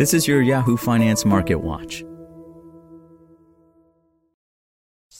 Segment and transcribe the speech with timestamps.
[0.00, 2.02] This is your Yahoo Finance Market Watch.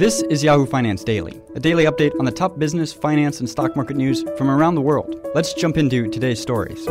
[0.00, 3.76] This is Yahoo Finance Daily, a daily update on the top business, finance, and stock
[3.76, 5.14] market news from around the world.
[5.34, 6.82] Let's jump into today's stories.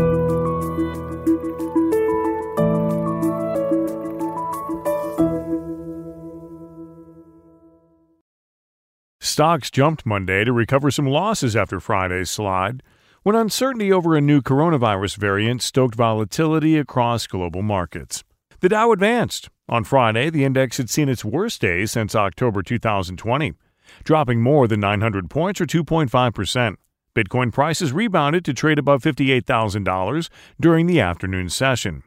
[9.20, 12.84] Stocks jumped Monday to recover some losses after Friday's slide,
[13.23, 18.23] when uncertainty over a new coronavirus variant stoked volatility across global markets.
[18.62, 19.50] The Dow advanced.
[19.70, 23.53] On Friday, the index had seen its worst day since October 2020,
[24.03, 26.75] dropping more than 900 points or 2.5%.
[27.16, 32.03] Bitcoin prices rebounded to trade above $58,000 during the afternoon session.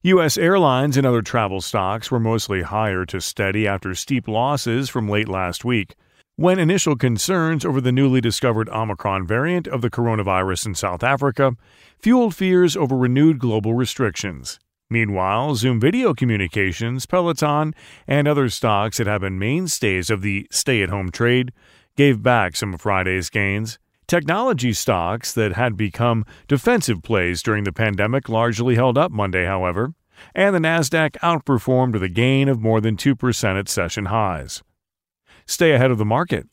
[0.00, 0.38] U.S.
[0.38, 5.28] airlines and other travel stocks were mostly higher to steady after steep losses from late
[5.28, 5.94] last week,
[6.36, 11.52] when initial concerns over the newly discovered Omicron variant of the coronavirus in South Africa
[11.98, 14.58] fueled fears over renewed global restrictions.
[14.88, 17.74] Meanwhile, Zoom Video Communications, Peloton,
[18.06, 21.52] and other stocks that have been mainstays of the stay at home trade
[21.96, 23.78] gave back some of Friday's gains.
[24.06, 29.94] Technology stocks that had become defensive plays during the pandemic largely held up Monday, however,
[30.34, 34.62] and the NASDAQ outperformed with a gain of more than 2% at session highs.
[35.46, 36.46] Stay ahead of the market.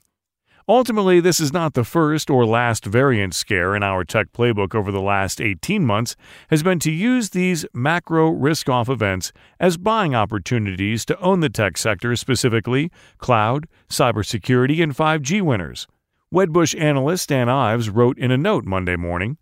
[0.68, 4.94] Ultimately, this is not the first or last variant scare in our tech playbook over
[4.94, 6.16] the last 18 months
[6.48, 11.50] has been to use these macro risk off events as buying opportunities to own the
[11.50, 15.86] tech sector, specifically cloud, cybersecurity, and 5G winners.
[16.34, 19.38] Wedbush analyst Dan Ives wrote in a note Monday morning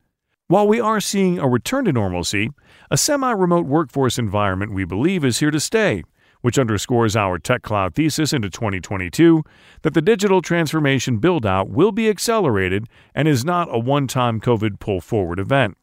[0.47, 2.49] While we are seeing a return to normalcy,
[2.89, 6.03] a semi remote workforce environment we believe is here to stay
[6.41, 9.43] which underscores our tech cloud thesis into 2022
[9.83, 14.39] that the digital transformation build out will be accelerated and is not a one time
[14.39, 15.77] COVID pull forward event.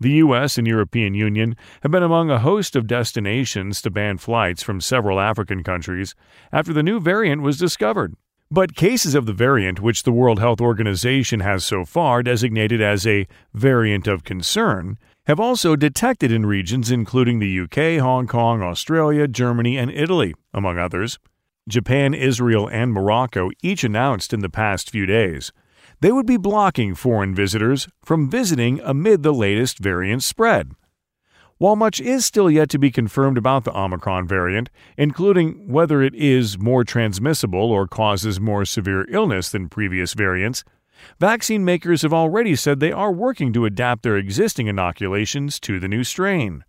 [0.00, 4.62] The US and European Union have been among a host of destinations to ban flights
[4.62, 6.14] from several African countries
[6.52, 8.14] after the new variant was discovered.
[8.50, 13.06] But cases of the variant, which the World Health Organization has so far designated as
[13.06, 19.26] a variant of concern, have also detected in regions including the UK, Hong Kong, Australia,
[19.26, 21.18] Germany, and Italy, among others.
[21.68, 25.52] Japan, Israel, and Morocco each announced in the past few days
[26.00, 30.72] they would be blocking foreign visitors from visiting amid the latest variant spread.
[31.56, 34.68] While much is still yet to be confirmed about the Omicron variant,
[34.98, 40.64] including whether it is more transmissible or causes more severe illness than previous variants,
[41.20, 45.88] Vaccine makers have already said they are working to adapt their existing inoculations to the
[45.88, 46.64] new strain.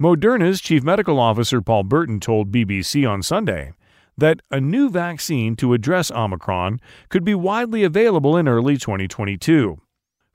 [0.00, 3.72] Moderna's chief medical officer Paul Burton told BBC on Sunday
[4.16, 9.80] that a new vaccine to address Omicron could be widely available in early 2022.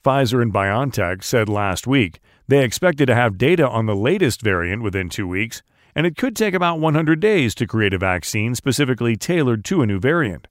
[0.03, 4.83] Pfizer and BioNTech said last week they expected to have data on the latest variant
[4.83, 5.63] within two weeks,
[5.95, 9.85] and it could take about 100 days to create a vaccine specifically tailored to a
[9.85, 10.47] new variant.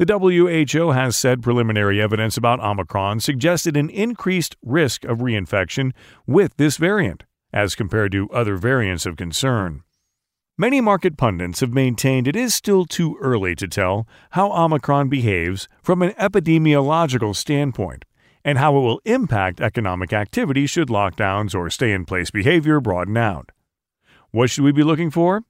[0.00, 5.92] The WHO has said preliminary evidence about Omicron suggested an increased risk of reinfection
[6.26, 9.82] with this variant, as compared to other variants of concern.
[10.56, 15.68] Many market pundits have maintained it is still too early to tell how Omicron behaves
[15.82, 18.06] from an epidemiological standpoint
[18.42, 23.18] and how it will impact economic activity should lockdowns or stay in place behavior broaden
[23.18, 23.52] out.
[24.30, 25.42] What should we be looking for?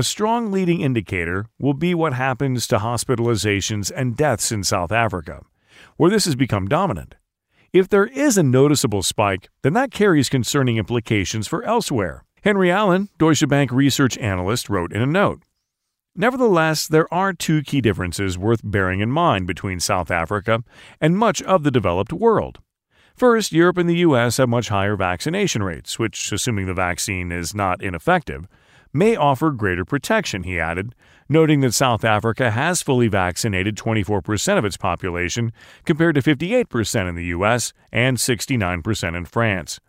[0.00, 5.42] A strong leading indicator will be what happens to hospitalizations and deaths in South Africa,
[5.98, 7.16] where this has become dominant.
[7.74, 12.24] If there is a noticeable spike, then that carries concerning implications for elsewhere.
[12.42, 15.42] Henry Allen, Deutsche Bank research analyst, wrote in a note.
[16.16, 20.64] Nevertheless, there are two key differences worth bearing in mind between South Africa
[20.98, 22.60] and much of the developed world.
[23.14, 27.54] First, Europe and the US have much higher vaccination rates, which, assuming the vaccine is
[27.54, 28.48] not ineffective,
[28.92, 30.94] may offer greater protection, he added,
[31.28, 35.52] noting that South Africa has fully vaccinated 24% of its population
[35.84, 39.80] compared to 58% in the US and 69% in France.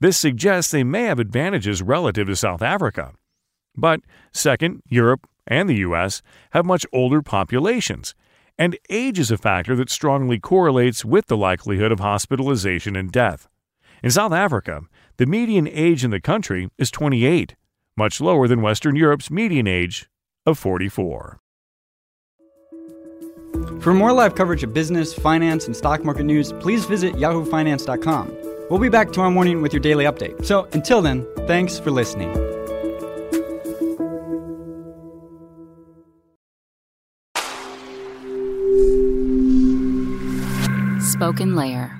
[0.00, 3.12] This suggests they may have advantages relative to South Africa.
[3.76, 4.00] But
[4.32, 8.14] second, Europe and the US have much older populations,
[8.58, 13.48] and age is a factor that strongly correlates with the likelihood of hospitalization and death.
[14.02, 14.82] In South Africa,
[15.20, 17.54] The median age in the country is 28,
[18.00, 20.08] much lower than Western Europe's median age
[20.46, 21.38] of 44.
[23.80, 28.36] For more live coverage of business, finance, and stock market news, please visit yahoofinance.com.
[28.70, 30.46] We'll be back tomorrow morning with your daily update.
[30.46, 32.32] So until then, thanks for listening.
[41.20, 41.99] SpokenLayer.